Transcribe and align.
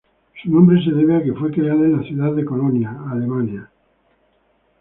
Su 0.41 0.49
nombre 0.49 0.83
se 0.83 0.89
debe 0.89 1.15
a 1.15 1.23
que 1.23 1.31
fue 1.31 1.51
creada 1.51 1.85
en 1.85 1.97
la 1.97 2.01
ciudad 2.01 2.33
de 2.33 2.43
Colonia, 2.43 2.97
Alemania. 3.11 3.69